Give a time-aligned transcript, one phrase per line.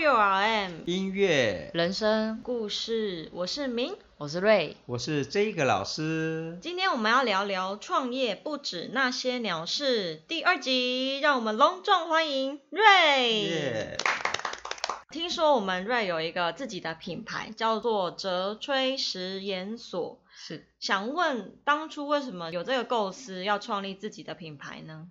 [0.00, 6.58] WRM 音乐，人生，故事，我是明，我是瑞，我是这个老师。
[6.62, 13.42] 今天我们要聊聊创业不止那些鸟事第二集，让我们隆重欢迎瑞。
[13.42, 13.98] 耶，
[15.10, 20.22] 听说我们瑞有一个自己的品牌，叫做哲吹实验所。
[20.34, 25.08] 是想问，当初为什么有这个构思要创立自己的品牌呢？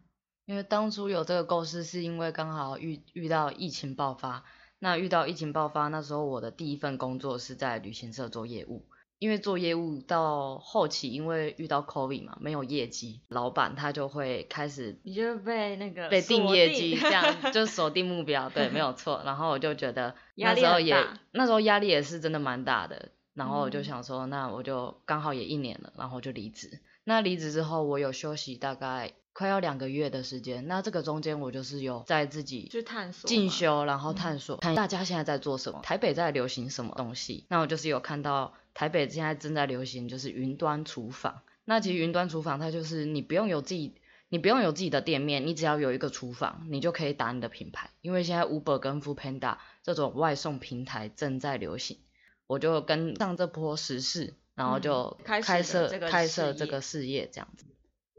[0.48, 4.44] 因为当初有这个构思，是因为刚好遇遇到疫情爆发。
[4.80, 8.86] 那遇到疫情爆发，那时候我的第一份工作是在旅行社做业务。
[9.20, 19.22] 因为做业务到后期，因为遇到 COVID 嘛，没有业绩，老板他就会开始你就被那个被定业绩，这样 就锁定目标，对，没有错。
[19.26, 20.96] 然后我就觉得 那时候也
[21.34, 23.12] 那时候压力也是真的蛮大的。
[23.34, 26.80] 然后我就嗯想说，那我就刚好也一年了，然后就离职。
[27.04, 30.68] 那离职之后，我有休息大概快要两个月的时间。
[30.68, 37.46] 那这个中间我就是有在自己去探索进修，然后探索，看大家现在在做什么，台北在流行什么东西。
[37.48, 41.42] 那我就是有看到台北现在正在流行就是云端厨房。
[41.64, 43.96] 那其实云端厨房它就是你不用有自己，
[44.28, 47.92] 你不用有自己的店面，你只要有一个厨房，你就可以打你的品牌。
[48.02, 52.00] 因为现在 Uber 跟 f o o Panda 这种外送平台正在流行，
[52.46, 57.66] 我就跟上这波时事，然后就嗯开开设、开设这个事业这样子。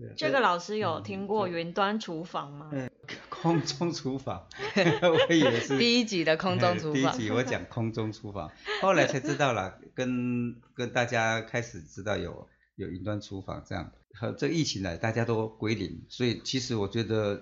[0.01, 2.71] 对这个老师有嗯听过云端厨房吗？
[2.73, 2.91] 嗯
[3.29, 4.47] 空中厨房，
[5.03, 8.51] 我以为是 第一集的空中厨房第一集我讲空中厨房，
[8.83, 13.93] 后来才知道了，跟跟大家开始知道有有云端厨房这样。
[14.13, 17.41] 和这疫情来，大家都归零，所以其实我觉得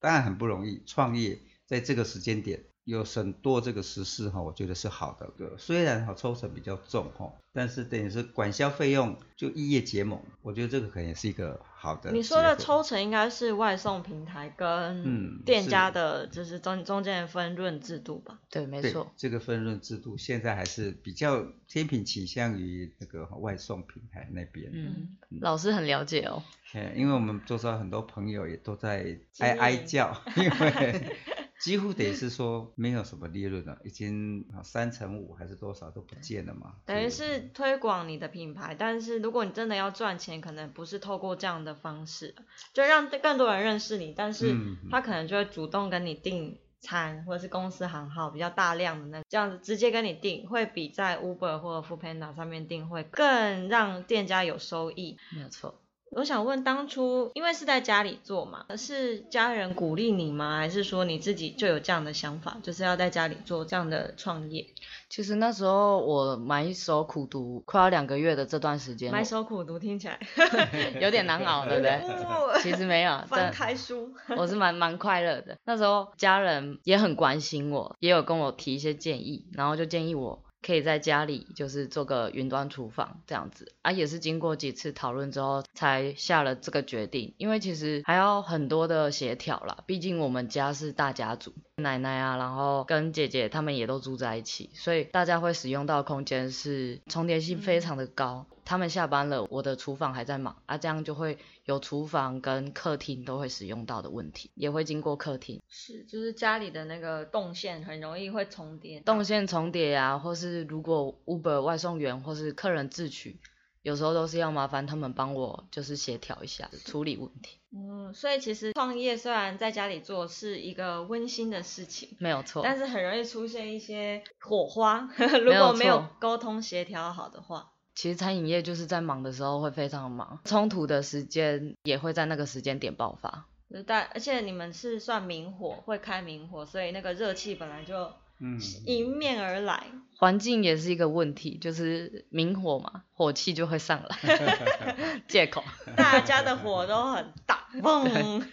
[0.00, 5.30] 当然很不容易，创业在这个时间点有很多这个时事哈，我觉得是好的。
[5.58, 12.10] 虽然哈抽成比较重哈，但是等于是管销费用就异业结盟，我觉得这个可能也是一个好的。
[12.10, 14.68] 你说的抽成应该是外送平台跟
[15.04, 18.40] 嗯店家的，就是中中间的分润制度吧？
[18.50, 19.12] 对，没错。
[19.16, 24.68] 这个分润制度现在还是比较天平倾向于那个外送平台那边。
[24.72, 26.42] 嗯，老师很了解哦。
[26.74, 31.16] 嗯，因为我们周遭很多朋友也都在哀哀叫， 因为
[31.60, 36.74] 几乎等于是说没有什么利润了，已经啊三成五还是多少都不见了嘛。
[36.84, 42.34] 等于是推广你的品牌，但是如果你真的要赚钱，可能不是透过这样的方式，
[42.74, 55.16] 就让更多人认识你，但是嗯他可能就会主动跟你订餐，或者是公司行号比较大量的那这样子直接跟你订，会比在 Uber 或者 Foodpanda 上面订会更让店家有收益。
[55.34, 55.80] 没有错。
[56.10, 60.56] 我想问，当初因为是在家里做嘛，是家人鼓励你吗？
[60.58, 64.66] 还是说你自己就有这样的想法，就是要在家里做这样的创业？
[65.10, 70.18] 其实那时候我埋首苦读快要两个月的这段时间，埋首苦读听起来
[71.00, 71.90] 有点难熬，对不对？
[71.92, 75.58] 哦其实没有， 翻开书，我是蛮蛮快乐的。
[75.64, 87.34] 那时候家人也很关心我，也有跟我提一些建议，然后就建议我可以在家里就是做个云端厨房这样子啊，也是经过几次讨论之后才下了这个决定。
[87.38, 98.46] 因为其实还要很多的协调啦，毕竟我们家是大家族，奶奶啊，然后跟姐姐他们也都住在一起，所以大家会使用到的空间是重叠性非常的高。
[98.64, 105.60] 他们下班了，我的厨房还在忙啊，这样就会有厨房跟客厅都会使用到的问题，也会经过客厅。
[105.68, 113.38] 是就是家里的那个动线很容易会重叠到，动线重叠啊，或是如果 Uber 外送员或是客人自取，
[113.86, 122.16] 有时候都是要麻烦他们帮我就是协调一下处理问题，嗯，所以其实创业虽然在家里做是一个温馨的事情。
[122.18, 122.64] 没有错。
[122.64, 125.08] 但是很容易出现一些火花，
[125.40, 133.46] 如果没有沟通协调好的话，其实餐饮业就是在忙的时候会非常的忙，冲突的时间也会在那个时间点爆发。
[133.86, 138.10] 但，而且你们是算明火，会开明火，所以那个热气本来就
[138.40, 139.84] 嗯，迎面而来。
[140.18, 145.62] 环境也是一个问题，就是明火嘛，火气就会上来， 借口
[145.94, 148.04] 大家的火都很大， 嘣。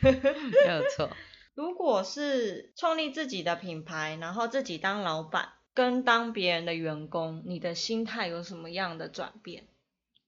[0.02, 1.09] 没有错。
[1.56, 9.68] 如果是创立自己的品牌，然后自己当老板，跟当别人的员工，你的心态有什么样的转变？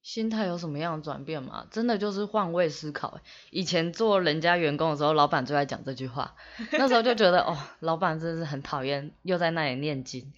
[0.06, 1.66] 心态有什么样的转变吗？
[1.72, 3.22] 真的就是换位思考欸。
[3.50, 6.36] 以前做人家员工的时候，老板最爱讲这句话，
[6.74, 10.32] 那时候就觉得 哦，老板真的是很讨厌，又在那里念经。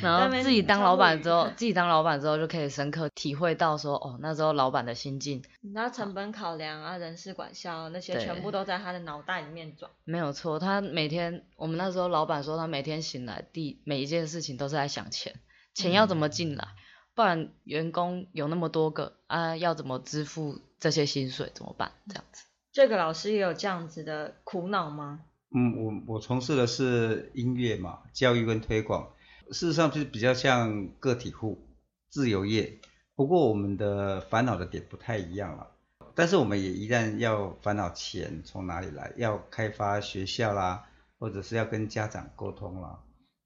[0.00, 5.44] 然后自己当老板之后，自己当老板之后就可以深刻体会到说，哦，那时候老板的心境
[5.74, 9.90] 然后成本考量啊、人事管销那些，全部都在他的脑袋里面转。
[10.04, 10.58] 没有错。
[10.58, 15.34] 他每天，我们那时候老板说，他每天醒来第每一件事情都是在想钱，
[15.74, 16.66] 钱要怎么进来，
[17.14, 21.92] 不然员工有那么多个啊，要怎么支付这些薪水怎么办？
[22.08, 22.44] 这样子。
[22.72, 25.20] 这个老师也有这样子的苦恼吗？
[25.54, 29.10] 嗯，我我从事的是音乐嘛，教育跟推广，
[29.50, 31.68] 事实上就是比较像个体户、
[32.08, 32.80] 自由业，
[33.14, 35.68] 不过我们的烦恼的点不太一样了。
[36.14, 40.86] 但是我们也依然要烦恼钱从哪里来，要开发学校啦，
[41.18, 43.00] 或者是要跟家长沟通啦。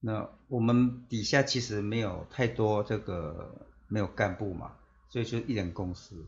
[0.07, 4.77] 那我们底下其实没有太多这个没有干部嘛，
[5.09, 6.25] 所以就一人公司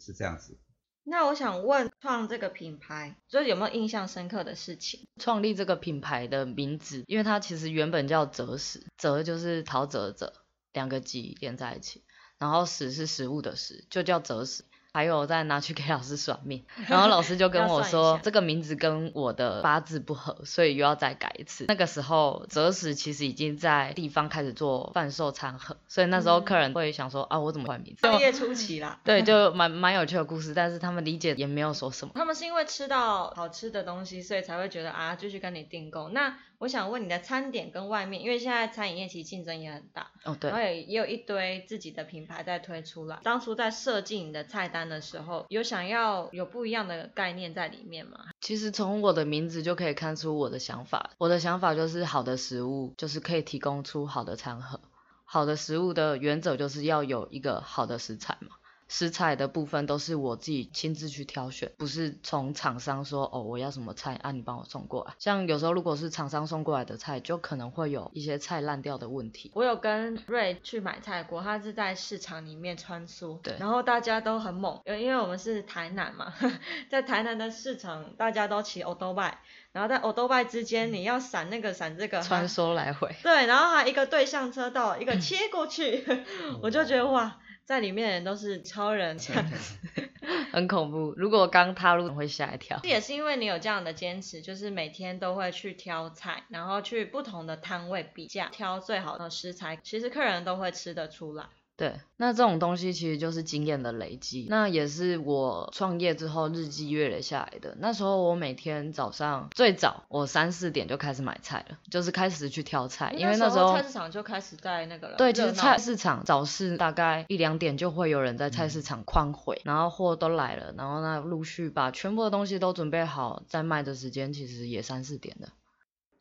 [0.00, 0.58] 是这样子。
[1.04, 5.04] 那我想问，创这个品牌，就是有没有印象深刻的事情？
[5.20, 10.32] 创立这个品牌的名字，因为它其实原本叫泽食，泽就是陶喆泽，
[10.72, 12.02] 两个吉连在一起，
[12.38, 14.64] 然后食是食物的食，就叫泽食。
[14.94, 21.64] 还有再拿去给老师算命，然后老师就跟 我说，这个名字跟我的八字不合，所以又要再改一次。
[21.68, 28.02] 那个时候择时其实已经在地方开始做贩售餐盒，所以那时候客人会想说啊，我怎么换名字？
[28.02, 32.12] 创业初期啦，对， 就蛮蛮有趣的故事，但是他们理解也没有说什么。
[32.14, 36.10] 他们是因为吃到好吃的东西，所以才会觉得啊，继续跟你订购。
[36.10, 43.18] 那我想问你的餐点跟外面，因为现在餐饮业其实竞争也很大，哦对，然后也也有一堆自己的品牌在推出来。
[43.24, 48.26] 当初在设计你的菜单的时候，有想要有不一样的概念在里面吗？
[48.40, 54.80] 其实从我的名字就可以看出我的想法，我的想法就是好的食物就是可以提供出好的餐盒，
[55.24, 58.54] 好的食物的原则就是要有一个好的食材嘛。
[58.92, 65.14] 食材的部分都是我自己亲自去挑选，不是从厂商说哦我要什么菜啊你帮我送过来。
[65.18, 69.50] 像有时候如果是厂商送过来的菜，就可能会有一些菜烂掉的问题。
[69.54, 76.30] 我有跟瑞去买菜过，他是在市场里面穿梭，对，然后大家都很猛，因为我们是台南嘛，
[76.90, 79.38] 在台南的市场大家都骑欧多拜，
[79.72, 86.04] 然后在欧多拜之间你要闪那个闪这个，穿梭来回，对，然后还一个对向车道，一个切过去，
[86.60, 87.38] 我就觉得哇。
[87.72, 89.78] 在里面的人都是超人，这样子
[90.52, 91.14] 很恐怖。
[91.16, 92.78] 如果刚踏入会吓一跳。
[92.82, 101.46] 这 也是因为你有这样的坚持，就是每天都会去挑菜，然后去不同的摊位比价，挑最好的食材，其实客人都会吃得出来。
[101.82, 107.76] 对，那这种东西其实就是经验的累积，那也是我创业之后日积月累下来的。
[107.80, 115.16] 那时候我每天早上最早我三四点就开始买菜了，就是开始去挑菜，因为那时候菜市场就开始在那个了。
[115.16, 125.48] 对，就是菜市场早市大概一两点就会有人在菜市场宽回，然后货都来了，然后呢陆续把全部的东西都准备好，在卖的时间其实也三四点了。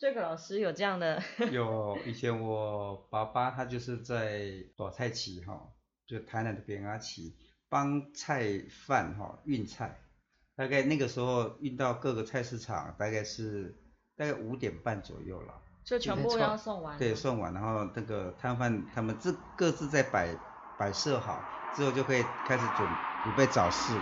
[0.02, 1.22] 这个老师有这样的，
[1.52, 5.70] 有以前我爸爸他就是在大菜旗哈，
[6.08, 7.38] 就台南的边阿旗
[7.70, 10.00] 帮菜贩哈运菜，
[10.56, 13.80] 大概那个时候运到各个菜市场，大概是
[14.18, 15.54] 大概五点半左右了，
[15.86, 20.36] 就全部要送完，对，送完，然后那个摊贩他们自各自在摆
[20.80, 21.44] 摆设好
[21.76, 22.90] 之后，就可以开始准
[23.24, 23.94] 准备早市。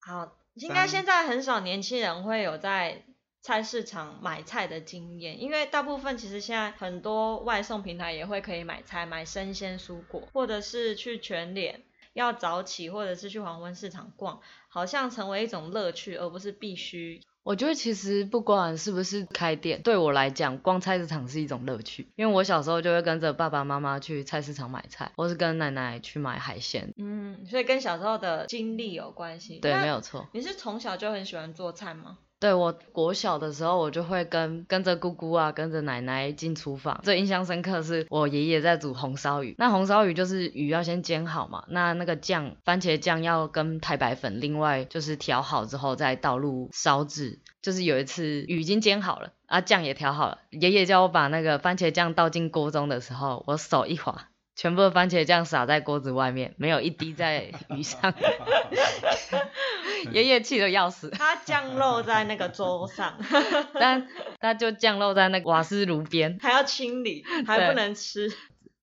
[0.00, 3.04] 好，应该现在很少年轻人会有在。
[3.44, 11.82] 菜市场买菜的经验，因为大部分其实现在很多外送平台也会可以买菜，买生鲜蔬果，或者是去全联
[12.14, 17.20] 要早起，或者是去黄昏市场逛，好像成为一种乐趣，而不是必须。
[17.42, 26.94] 我觉得其实不管是不是开店，对我来讲，逛菜市场是一种乐趣，因为我小时候就会跟着爸爸妈妈去菜市场买菜，或是跟奶奶去买海鲜。
[26.96, 29.58] 嗯，所以跟小时候的经历有关系。
[29.58, 30.26] 对，没有错。
[30.32, 32.16] 你是从小就很喜欢做菜吗？
[32.44, 37.00] 对我国小的时候，我就会跟跟着姑姑啊，跟着奶奶进厨房。
[37.02, 39.54] 最印象深刻是我爷爷在煮红烧鱼。
[39.56, 47.40] 那红烧鱼就是鱼要先煎好嘛，那那个酱，番茄酱要跟太白粉另外就是调好之后再倒入烧制。
[47.62, 54.28] 就是有一次鱼已经煎好了，啊酱也调好了，爷爷叫我把那个番茄酱倒进锅中的时候，我手一滑。
[54.56, 58.14] 全部的番茄酱撒在锅子外面，没有一滴在鱼上。
[60.12, 61.10] 爷爷气得要死。
[61.10, 63.18] 他降落在那个桌上，
[63.74, 64.06] 但
[64.38, 68.30] 他就降落在那个瓦斯炉边，还要清理，还不能吃。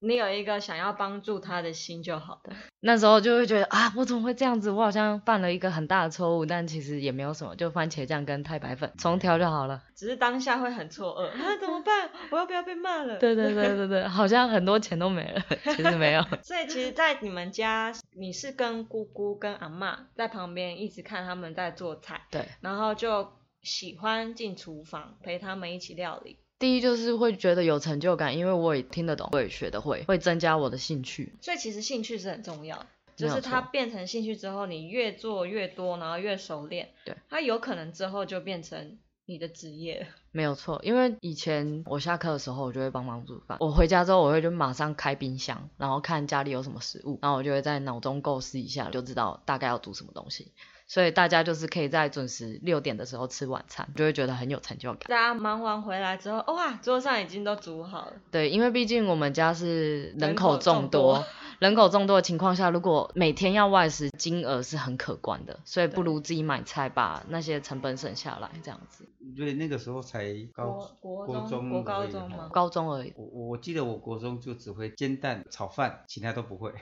[0.03, 2.51] 你有一个想要帮助他的心就好的。
[2.81, 4.71] 那时候就会觉得啊，我怎么会这样子？
[4.71, 9.83] 我好像犯了一个很大的错误，但其实也没有什么，就番茄酱跟太白粉重调就好了。
[9.95, 12.09] 只是当下会很错愕，啊怎么办？
[12.31, 13.17] 我要不要被骂了？
[13.21, 15.43] 对对对对对，好像很多钱都没了，
[15.75, 16.23] 其实没有。
[16.41, 23.31] 所以其实，在你们家，你是跟姑姑跟阿妈在旁边一直看他们在做菜，对，然后就
[23.61, 26.37] 喜欢进厨房陪他们一起料理。
[26.61, 31.33] 第一就是会觉得有成就感，因为我也听得懂，我也学得会，会增加我的兴趣。
[31.41, 40.07] 所以其实兴趣是很重要，就是它变成兴趣之后，你越做越多，然后越熟练，对，它有可能之后就变成你的职业。
[40.31, 43.57] 没有错，因为以前我下课的时候，我就会帮忙煮饭。
[43.59, 50.53] 我回家之后，我会就马上开冰箱，然后看家里有什么食物，然后我就会在脑中构思一下，就知道大概要煮什么东西。
[50.91, 55.03] 所以大家就是可以在准时六点的时候吃晚餐，就会觉得很有成就感。
[55.07, 58.13] 大家忙完回来之后，哇，桌上已经都煮好了。
[58.29, 61.23] 对，因为毕竟我们家是人人口口众多，
[61.61, 69.07] 人口众多的情况下，如果每天要外食，金额是很可观的，所以不如自己买菜，把那些成本省下来，这样子。
[69.37, 76.73] 所以那个时候才高国国中中国高中吗哦高中而已，我我我记得我国中就只会煎蛋、炒饭，其他都不会。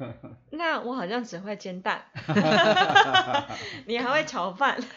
[0.50, 2.02] 那我好像只会煎蛋，
[3.86, 4.82] 你还会炒饭。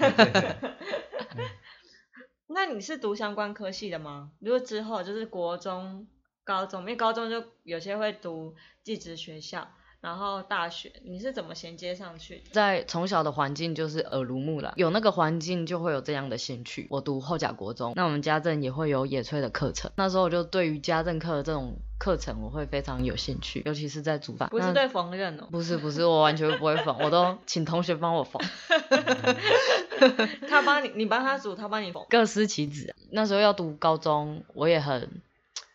[2.48, 4.32] 那你是读相关科系的吗？
[4.40, 6.08] 如果之后就是国中、
[6.46, 9.68] 高中，因为高中就有些会读寄宿学校，
[10.00, 12.52] 然后大学，你是怎么衔接上去的？
[12.52, 16.86] 在从小的环境就是耳濡目染，有那个环境就会有这样的兴趣。
[16.92, 24.48] 我读后甲国中，那我们家政也会有野炊的课程，那时候我就对于家政课的这种课程我会非常有兴趣，尤其是在煮饭。
[24.50, 28.40] 不是对缝纫哦，不是不是，我完全不会缝，我都请同学帮我缝，
[30.48, 32.06] 他帮你，你帮他煮，他帮你缝。
[32.08, 32.94] 各司其职。
[33.10, 35.22] 那时候要读高中，我也很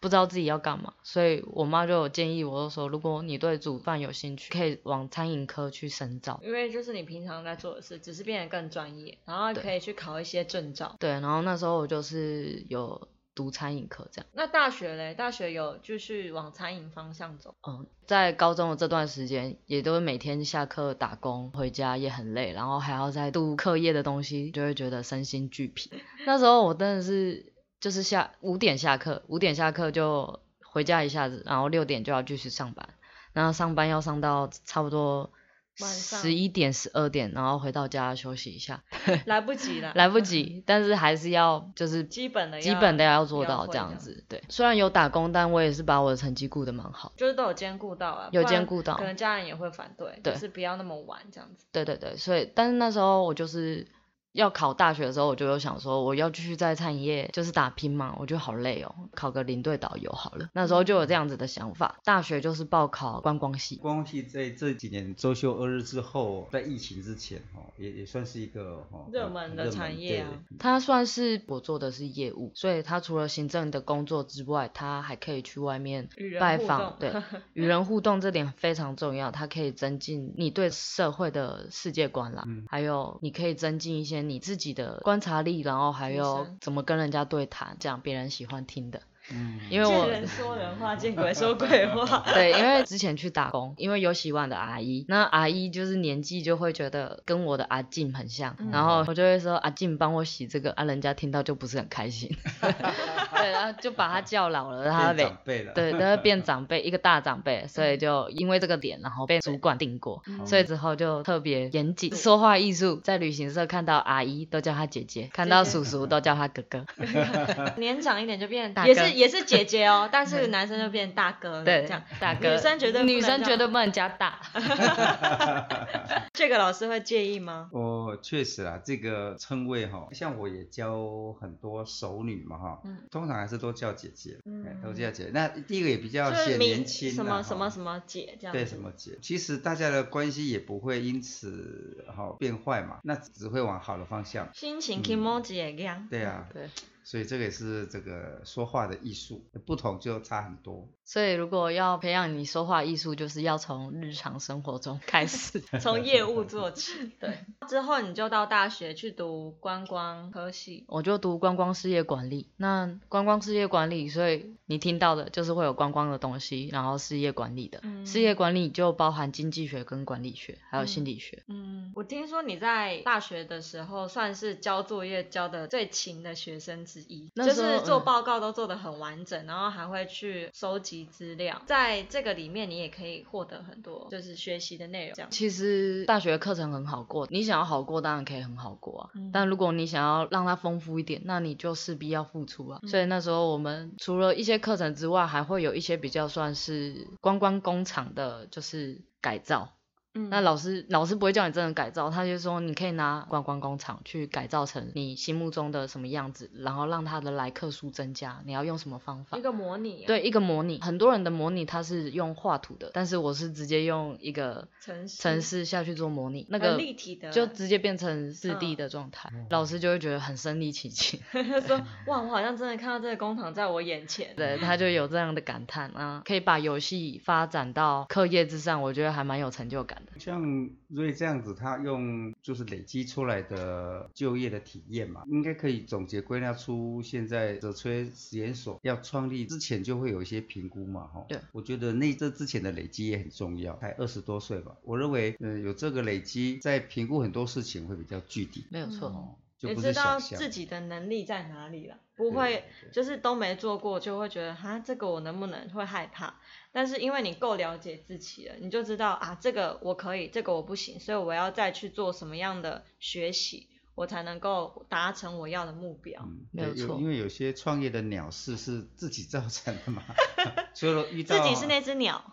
[0.01, 6.41] 不知道自己要干嘛，所以我妈就有建议我，就说如果你对煮饭有兴趣，可以往餐饮科去深造。
[6.43, 10.97] 因为就是你平常在做的事，只是变得更专业，然后对可以去考一些证照。
[10.99, 14.27] 对，然后那时候我就是有读餐饮课这样。
[14.33, 15.15] 那大学嘞？
[15.15, 17.55] 大学有继续往餐饮方向走？
[17.69, 25.91] 嗯，在高中的这段时间，也都是每天下课打工，回家也很累，然后还要再读课业的东西，就会觉得身心俱疲。
[26.27, 27.50] 那时候我真的是
[27.81, 32.89] 就是下五点下课，五点下课就回家一下子，然后六点就要继续上班，
[33.33, 35.31] 然后上班要上到差不多
[35.77, 38.83] 十一点、十二点，然后回到家休息一下，
[39.25, 44.23] 来不及了，来不及，但是还是要就是基本的基本的要做到这样子。
[44.29, 47.13] 对，虽然有打工，但我也是把我的成绩顾得蛮好。
[47.17, 51.65] 就是都有兼顾到啊，有兼顾到可能家人也会反对，对就是不要那么晚这样子。
[51.73, 53.87] 对对对，所以但是那时候我就是
[54.33, 60.49] 要考大学的时候，我就有想说我要继续在餐饮业就是打拼嘛，我觉得好累哦，考个领队导游好了。
[60.53, 61.99] 那时候就有这样子的想法。
[62.05, 76.09] 大学就是报考观光系，观光系在这几年周休二日之后，在疫情之前哦，也也算是一个哦热门的产业啊它算是我做的是业务，所以它除了行政的工作之外，它还可以去外面
[76.39, 77.13] 拜访，对，
[77.55, 89.03] 与人互动这点非常重要，它可以增进你对社会的世界观啦，嗯还有你可以增进一些你自己的观察力，然后还提有怎么跟人家对谈，这样别人喜欢听的。
[89.33, 92.25] 嗯，因为我见人说人话，见鬼说鬼话。
[92.35, 102.29] 对，因为之前去打工，因为有洗碗的阿姨，那阿姨就是年纪就会觉得跟我的阿静很像，嗯然后我就会说阿静帮我洗这个，啊，人家听到就不是很开心，
[102.61, 112.15] 对，然后就把他叫老了，他变被长辈了，对，都会变长辈，一个大长辈，所以就因为这个点，然后被主管定过，嗯所以之后就特别严谨。
[112.15, 116.85] 说话艺术，在旅行社看到阿姨都叫她姐姐，看到叔叔都叫他哥哥。
[117.77, 124.41] 年长一点就变大哥也是也是姐姐哦， 但是男生就变大哥了，对这样。，大哥，女生绝对女生绝对不能加大。
[126.33, 127.69] 这个老师会介意吗？
[127.73, 134.39] 哦，确实啦，这个称谓哈，像我也教很多熟女嘛哈，嗯通常还是都叫姐姐，
[134.83, 135.31] 都叫姐姐。
[135.35, 138.53] 那第一个也比较显年轻什么什么什么姐这样。
[138.53, 144.49] 对什么姐，其实大家的关系也不会因此哈、变坏嘛，那只会往好的方向。
[144.55, 146.07] 心情嗯 emoji 也一样。
[146.11, 146.69] 对啊，对，
[147.05, 150.89] 所以这个也是这个说话的艺术，不同就差很多。
[151.05, 155.61] 所以如果要培养你说话艺术，就是要从日常生活中开始。
[155.81, 157.11] 从业务做起。
[157.19, 157.39] 对，
[157.69, 160.85] 之后你就到大学去读观光科系。
[160.87, 162.49] 我就读观光事业管理。
[162.57, 167.81] 那观光事业管理，所以你听到的就是会有观光的东西，然后事业管理的。
[167.83, 171.43] 嗯事业管理就包含经济学跟管理学，还有心理学。
[171.49, 185.15] 嗯，我听说你在大学的时候算是交作业交的最勤的学生之一，就是做嗯报告都做得很完整，然后还会去收集资料，在这个里面你也可以获得很多就是学习的内容。
[185.15, 189.11] 这样，其实大学课程很好过，你想要好过当然可以很好过啊。
[189.15, 192.81] 嗯但如果你想要让它丰富一点，那你就势必要付出啊。
[192.83, 199.73] 嗯所以那时候我们除了一些课程之外，还会有一些比较算是观光工厂的，就是改造。
[200.15, 208.41] 嗯那老师老师不会叫你真的改造，他就说你可以拿观光工厂去改造成你心目中的什么样子，然后让他的来客数增加。
[208.45, 209.41] 你要用什么方法一？
[209.41, 224.35] 个模拟、啊，，对，一个模拟，很多人的模拟他是用画图的，但是我是直接用一个城市城市下去做模拟，那个立体的，就直接变成四嗯 D 的状态，老师就会觉得很身临其境， 他说哇，我好像真的看到这个工厂在我眼前。
[224.37, 230.19] 对，他就有这样的感叹啊，可以把游戏发展到课业之上，我觉得还蛮有成就感的。
[230.19, 241.25] 像瑞这样子，他用就是累积出来的就业的体验嘛，应该可以总结归纳出现在泽吹实验所要创立之前就会有一些评估嘛，哈。
[241.29, 241.39] 对。
[241.53, 248.65] 我觉得那这之前的累积也很重要，才二十多岁吧，我认为，嗯，有这个累积，在评估很多事情会比较具体。
[248.71, 249.39] 没有错。
[249.63, 256.35] 也知道自己的能力在哪里了，不会就是都没做过就会觉得哈这个我能不能会害怕，
[256.73, 266.29] 但是因为你够了解自己了，你就知道啊这个我可以，这个我不行，所以我要再去做什么样的学习，我才能够达成我要的目标。
[266.53, 270.03] 没有错，因为有些创业的鸟事是自己造成的嘛，
[270.75, 272.25] 除了遇到自己是那只鸟，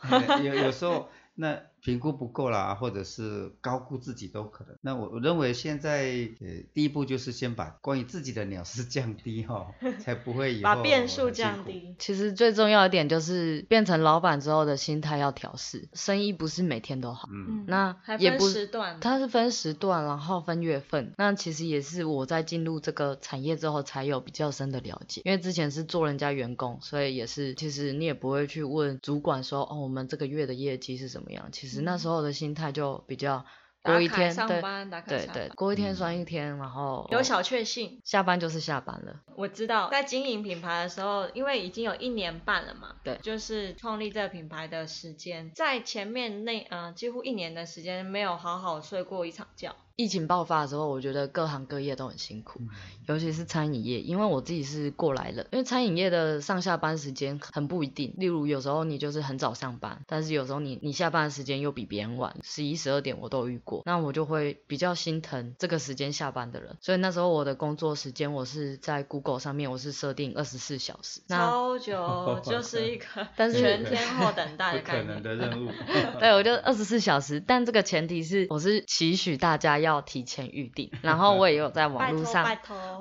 [0.44, 1.62] 有有时候 那。
[1.82, 4.76] 评估不够啦，或者是高估自己都可能。
[4.82, 9.68] 那我我认为现在呃第一步就是先把关于自己的鸟事降低哈，
[10.00, 11.96] 才不会把变数降低。
[12.00, 17.30] 其实最重要一点就是变成老板之后的心态要调试，生意不是每天都好。
[17.32, 17.64] 嗯。
[17.68, 21.14] 那也不时段，它是分时段，然后分月份。
[21.18, 31.67] 那其实也是我在进入这个产业之后才有比较深的了解，因为之前是做人家员工，所以也是其实你也不会去问主管说哦我们这个月的业绩是怎么样，其实。
[31.82, 33.46] 那时候的心态就比较
[33.84, 39.22] 过一天，上班对对对，过一天算一天，然后有小确幸，下班就是下班了。
[39.36, 49.76] 我知道在经营品牌的时候，因为已经有一年半了嘛，对，就是创立这个品牌的时间，在前面那嗯几乎一年的时间没有好好睡过一场觉。
[49.98, 52.62] 疫情爆发的时候，我觉得各行各业都很辛苦，
[53.08, 55.48] 尤其是餐饮业，因为我自己是过来了。
[55.52, 66.78] 因为餐饮业的上下班时间很不一定，例如有时候你就是很早上班，但是有时候你你下班的时间又比别人晚，十一十二点我都遇过，那我就会比较心疼这个时间下班的人。
[66.80, 75.72] 所以那时候我的工作时间我是在 Google 上面我是设定二十四小时，超久 就是一个 但是全天候等待的可能的任务。
[76.22, 79.87] 对，我就二十四小时，但这个前提是我是期许大家要。
[79.88, 82.46] 要提前预定，然后我也有在网络上，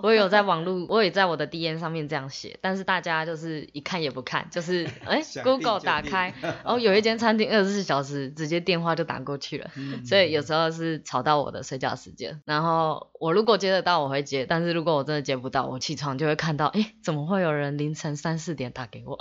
[0.03, 9.71] 我也有在网络，我也在我的 D N 上面这样写，但是大家就是一看也不看，就是 哎 Google 打开， 然后有一间餐厅二十四小时，直接电话就打过去了，
[10.07, 19.19] 所以有时候是吵到我的睡觉时间，然后我如果接得到我会接，但是如果我真的接不到，我起床就会看到，哎，怎么会有人凌晨三四点打给我，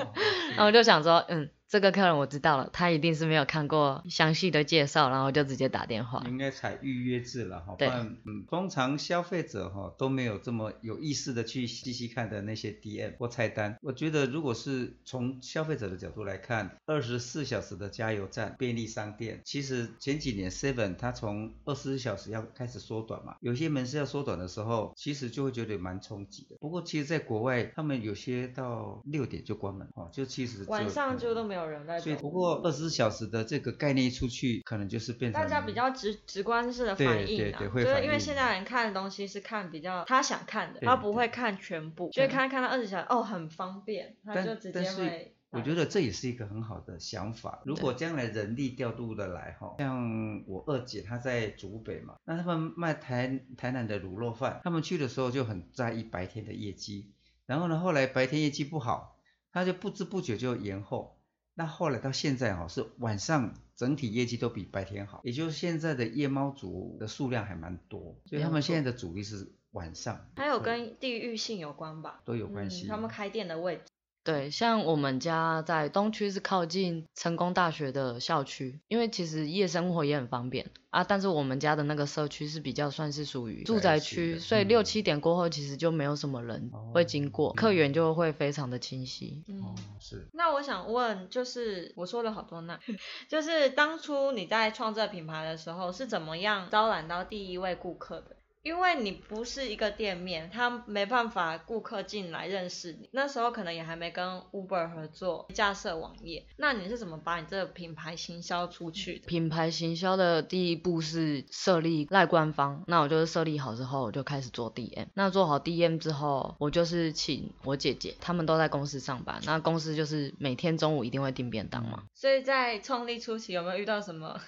[0.56, 1.50] 然后我就想说，嗯。
[1.72, 6.22] 这个客人我知道了，他一定是没有看过详细的介绍，然后就直接打电话。
[6.28, 13.78] 应该采预约制了哈，不然嗯，通常消费者哈都没有这么有意识的去细细看的那些 DM 或菜单。
[13.80, 26.56] 我觉得如果是从消费者的角度来看，二十四小时的加油站、便利商店，其实前几年 Seven 它从二十四小时要开始缩短嘛，有些门市要缩短的时候，其实就会觉得蛮冲击的。
[26.60, 31.61] 不过其实在国外，他们有些到六点就关门哦，就其实晚上就都没有。
[32.00, 45.34] 所以不过二十四小时的这个概念一出去，可能就是变成大家比较直直观式的反应啊，就是因为现在人看的东西是看比较他想看的，他不会看全部，所以看看到二十小时哦很方便，他就直接会。
[45.50, 47.60] 我觉得这也是一个很好的想法。
[47.66, 57.10] 如果将来人力调度的来哈，像我二姐她在竹北嘛，那他们卖台台南的卤肉饭，他们去的时候就很在意白天的业绩，
[57.44, 59.18] 然后呢后来白天业绩不好，
[59.52, 61.18] 他就不知不觉就延后。
[61.54, 70.26] 那后来到现在哈，是晚上整体业绩都比白天好，也就是现在的夜猫族的数量还蛮多，所以他们现在的主力是晚上。
[70.36, 72.20] 还有跟地域性有关吧？
[72.24, 72.86] 都有关系。
[72.86, 73.82] 他们开店的位置。
[74.24, 81.02] 对，像我们家在东区是靠近成功大学的校区，因为其实夜生活也很方便啊。
[81.02, 89.42] 但是我们家的那个社区是比较算是属于住宅区，所以六七点过后其实就没有什么人会经过，客源就会非常的清晰。
[89.48, 90.28] 嗯，是。
[90.32, 92.78] 那我想问，就是我说了好多那，
[93.28, 98.36] 就是当初你在创这品牌的时候是怎么样招揽到第一位顾客的？
[98.62, 103.08] 因为你不是一个店面，他没办法顾客进来认识你。
[103.12, 109.22] 那时候可能也还没跟 Uber 合作架设网页，那你是怎么把你这个品牌行销出去？
[109.26, 115.06] 品牌行销的第一步是设立赖官方，那我就是设立好之后，我就开始做 DM。
[115.14, 122.04] 那做好 DM 之后，我就是请我姐姐，他们都在公司上班，那公司就是每天中午一定会订便当嘛。
[122.14, 124.40] 所以在创立初期有没有遇到什么？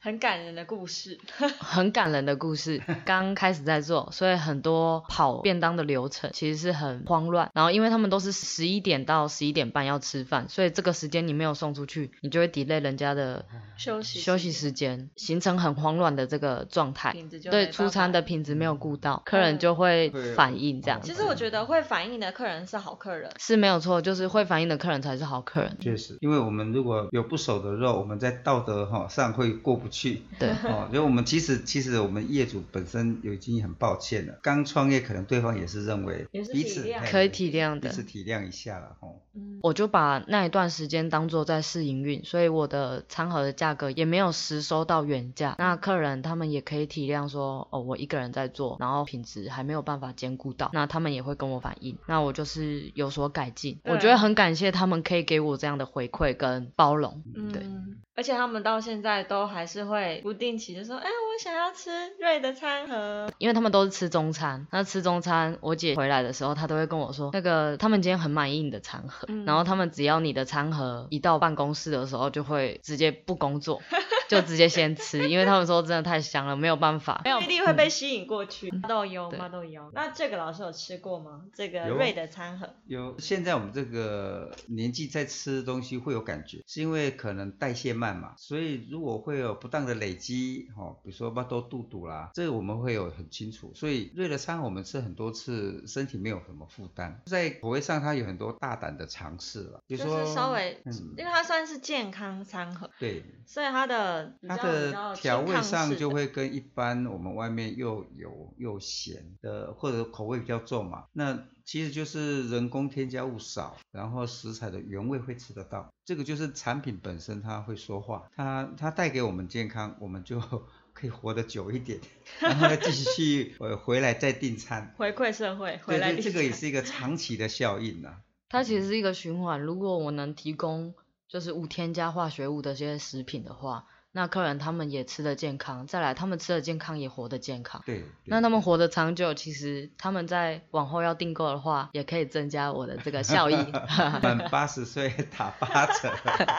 [0.00, 1.18] 很感人的故事，
[1.58, 2.82] 很感人的故事。
[3.04, 7.50] 刚开始在做，所以很多跑便当的流程其实是很慌乱。
[7.54, 13.44] 然后因为他们都是十一点到十一点半要吃饭，所以这个时间你没有送出去，你就会 delay 人家的
[13.76, 17.14] 休息休息时间，形成很慌乱的这个状态。
[17.50, 21.00] 对，出餐的品质没有顾到，客人就会反应这样。
[21.02, 25.76] 其实我觉得会反应的客人是好客人，是没有错，就是会反应的客人才是好客人。
[25.80, 29.58] 确实，因为我们如果有不熟的肉，我们在道德哈上会。
[29.68, 30.22] 过不去。
[30.38, 39.16] 对，哦，因为我们其实其实我们业主本身有已经很抱歉了，刚创业可能对方也是认为彼此可以体谅的彼此体谅一下了哦。
[39.34, 45.54] 嗯，我就把那一段时间当做在试营运，所以我的餐盒的价格也没有实收到原价。
[45.58, 53.78] 那客人他们也可以体谅说，哦，我一个人在做，然后品质还没有办法兼顾到，那他们也会跟我反映，那我就是有所改进。
[53.84, 57.22] 我觉得很感谢他们可以给我这样的回馈跟包容。
[57.52, 63.30] 对嗯，而且他们到现在都还是会不定期的说，哎，我想要吃瑞的餐盒。
[63.38, 73.80] 因为他们都是吃中餐，那吃中餐，我姐回来的时候，她都会跟我说，那个他们今天很满意你的餐盒，嗯然后他们只要你的餐盒一到办公室的时候，就会直接不工作，
[74.28, 78.70] 就直接先吃，因为他们说真的太香了，没有办法，没有一定会被吸引过去。
[78.70, 79.90] 麻豆油，对麻豆油。
[79.94, 81.44] 那这个老师有吃过吗？
[81.54, 82.68] 这个瑞的餐盒。
[82.86, 93.72] 有现在我们这个年纪在吃东西会有感觉，是因为可能代谢慢嘛，所以如果会有不当的累积，哦，比如说巴豆肚肚啦，这个我们会有很清楚。
[93.74, 103.22] 所以瑞的餐盒我们吃很多次，身体没有什么负担，在口味上它有很多大胆的尝试了，比如说就是稍微，嗯因为它算是健康餐盒，对。
[103.46, 104.17] 所以它的
[104.48, 111.04] 它的调味上就会跟一般我们外面又油又咸的，或者口味比较重嘛。
[111.12, 115.92] 那其实就是人工添加物少，然后食材的原味会吃得到。
[116.04, 120.40] 这个就是产品本身它会说话，它它带给我们健康，我们就
[120.94, 122.00] 可以活得久一点，
[122.40, 124.94] 然后再继续 呃回来再订餐。
[124.96, 128.16] 回馈社会，回对来，这个也是一个长期的效应呐、
[128.48, 129.60] 它其实是一个循环。
[129.60, 130.94] 如果我能提供
[131.28, 133.84] 就是无添加化学物的这些食品的话，
[134.18, 137.80] 那客人他们也吃得健康，再来他们吃得健康也活得健康。
[137.86, 143.54] 对，对那他们活得长久，其实他们在往后要订购的话，也可以增加我的这个效益。
[144.20, 146.12] 满八十岁打八折。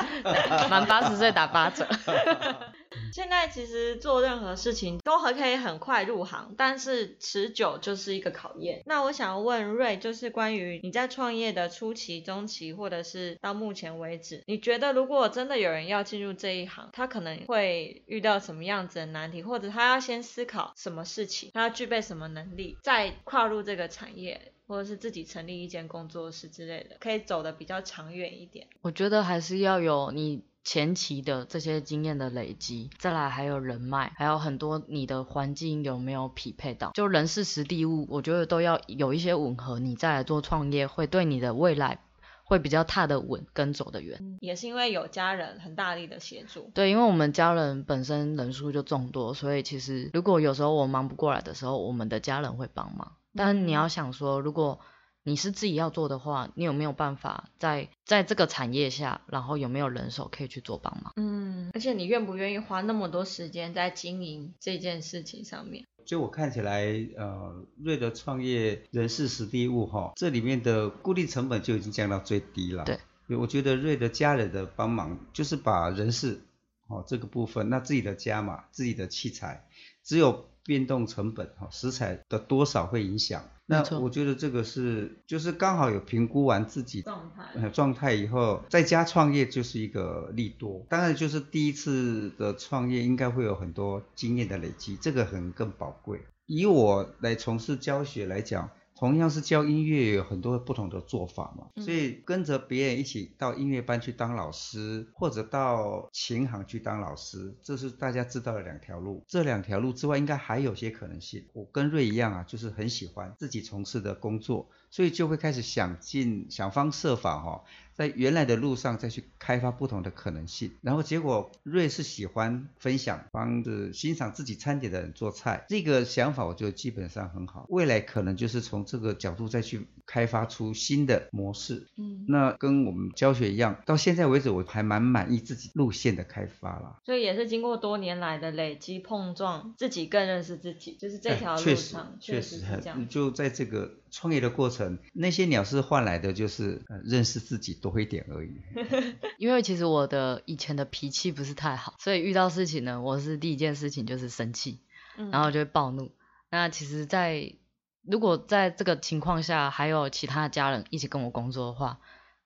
[0.71, 1.85] 满八十岁打八折。
[3.13, 8.81] 现在其实做任何事情都还可以很快入行，但是持久就是一个考验。
[8.85, 24.53] 那我想问瑞，就是关于你在创业的初期、中期，或者是到目前为止，你觉得如果真的有人要进入这一行，他可能会遇到什么样子的难题，或者他要先思考什么事情，他要具备什么能力，再跨入这个产业。
[24.69, 28.67] 或者是自己成立一间工作室之类的，可以走得比较长远一点。
[28.81, 41.99] 我觉得还是要有你前期的这些经验的累积，再来还有人脉，还有很多你的环境有没有匹配到，就人事实地物，我觉得都要有一些吻合，你再来做创业，会对你的未来
[42.43, 44.37] 会比较踏得稳，跟走得远。
[44.41, 46.69] 也是因为有家人很大力的协助。
[46.73, 53.13] 对，因为我们家人本身人数就众多，所以其实如果有时候我忙不过来的时候，我们的家人会帮忙。
[53.35, 54.79] 但你要想说，如果
[55.23, 61.13] 你是自己要做的话，你有没有办法在在这个产业下，然后有没有人手可以去做帮忙？
[61.17, 65.85] 嗯，而且你愿不愿意花那么多时间在经营这件事情上面？
[66.05, 66.85] 就我看起来，
[67.17, 72.85] 呃，瑞德创业人事实地物哈，这里面的固定成本就已经降到最低了。
[72.85, 72.97] 对，
[73.37, 76.41] 我觉得瑞德家人的帮忙，就是把人事
[76.87, 79.67] 哦这个部分，那自己的家嘛，自己的器材，
[80.03, 83.43] 只有变动成本哈，食材的多少会影响。
[83.69, 90.83] 那我觉得这个是，就是刚好有评估完自己状态呃状态以后，在家创业就是一个利多。
[90.89, 96.19] 当然，就是第一次的创业应该会有很多经验的累积，这个很更宝贵。
[96.47, 109.23] 以我来从事教学来讲，同样是教音乐，有很多不同的做法嘛，嗯所以跟着别人一起到音乐班去当老师，或者到琴行去当老师，这是大家知道的两条路。
[109.25, 111.45] 这两条路之外，应该还有些可能性。
[111.53, 117.63] 我跟瑞一样啊，就是很喜欢自己从事的工作，所以就会开始想尽想方设法哈、
[117.99, 120.71] 在原来的路上再去开发不同的可能性。
[120.79, 127.65] 然后结果瑞士喜欢分享，帮着欣赏自己餐点的人做菜，这个想法我觉得基本上很好。
[127.67, 131.87] 未来可能就是从这个角度再去开发出新的模式。
[131.97, 137.01] 嗯，那跟我们教学一样，到现在为止我还蛮满意自己路线的开发啦。
[137.05, 143.09] 所以也是经过多年来的累积碰撞，自己更认识自己，就是这哎条路确实上确实实很。
[143.09, 148.51] 就在这个创业的过程，那些鸟是换来的就是、呃、认识自己多一点而已。
[149.39, 154.81] 因为其实我的以前的脾气不是太好，所以遇到事情呢，我是第一件事情就是生气，
[155.17, 156.11] 嗯然后就会暴怒。
[156.49, 157.53] 那其实在，
[158.01, 161.99] 如果在这个情况下还有其他的家人一起跟我工作的话，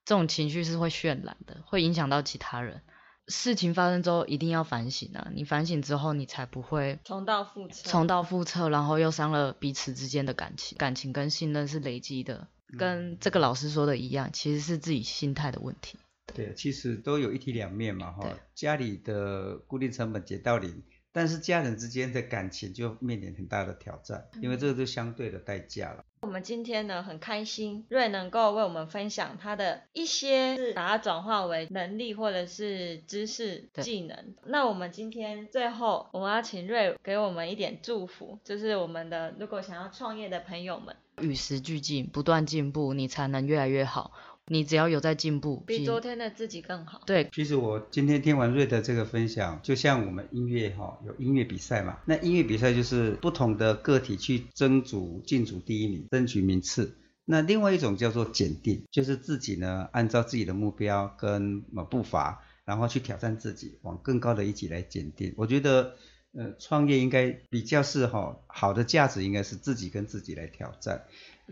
[0.05, 2.81] 这种情绪是会渲染的，会影响到其他人。
[3.29, 5.29] 事情发生之后一定要反省啊！
[5.33, 7.89] 你反省之后，你才不会重蹈覆辙。
[7.89, 10.77] 重蹈覆辙，然后又伤了彼此之间的感情。
[10.77, 15.97] 感情跟信任是累积的，跟这个老师说的一样，其实是自己心态的问题。
[16.33, 26.05] 对，其实都有一体两面嘛，哈，家里的固定成本减到零，但是家人之间的感情就面临很大的挑战，因为这个是相对的代价了。
[26.23, 34.33] 我们今天呢很开心，瑞能够为我们分享他的一些是把它转化为能力或者是知识技能。
[34.45, 44.11] 那我们今天最后我们要请瑞给我们一点祝福，就是我们的如果想要创业的朋友们，与时俱进，不断进步，你才能越来越好。
[44.47, 47.01] 你只要有在进步，比昨天的自己更好。
[47.05, 56.97] 对其实我今天听完瑞的这个分享，就像我们音乐哈、有音乐比赛嘛，那音乐比赛就是不同的个体去争逐进组第一名，争取名次。
[57.25, 65.33] 那另外一种叫做检定，就是自己呢按照自己的目标跟呃步伐，然后去挑战自己，往更高的一级来检定。
[65.37, 65.95] 我觉得
[66.33, 71.05] 呃创业应该比较是哈、好的价值应该是自己跟自己来挑战，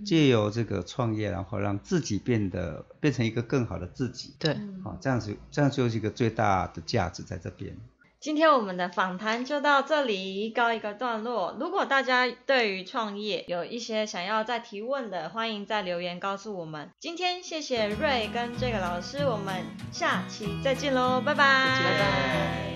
[0.05, 4.35] 借由这个创业，然后让自己变得变成一个更好的自己。
[4.39, 7.75] 对，嗯好，这样子，这样就是一个最大的价值在这边。
[8.19, 11.57] 今天我们的访谈就到这里告一个段落。
[11.59, 16.91] 如果大家对于创业有一些想要再提问的，欢迎在留言告诉我们。
[16.99, 22.70] 今天谢谢瑞跟这个老师，我们下期再见喽，拜拜，拜拜。